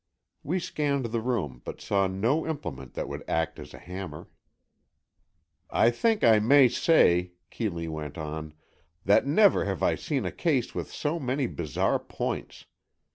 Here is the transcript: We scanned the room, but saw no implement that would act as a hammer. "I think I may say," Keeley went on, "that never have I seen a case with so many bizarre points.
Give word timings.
We 0.41 0.57
scanned 0.57 1.05
the 1.05 1.21
room, 1.21 1.61
but 1.63 1.79
saw 1.79 2.07
no 2.07 2.47
implement 2.47 2.95
that 2.95 3.07
would 3.07 3.23
act 3.29 3.59
as 3.59 3.71
a 3.71 3.77
hammer. 3.77 4.29
"I 5.69 5.91
think 5.91 6.23
I 6.23 6.39
may 6.39 6.69
say," 6.69 7.33
Keeley 7.51 7.87
went 7.87 8.17
on, 8.17 8.55
"that 9.05 9.27
never 9.27 9.65
have 9.65 9.83
I 9.83 9.93
seen 9.93 10.25
a 10.25 10.31
case 10.31 10.73
with 10.73 10.91
so 10.91 11.19
many 11.19 11.45
bizarre 11.45 11.99
points. 11.99 12.65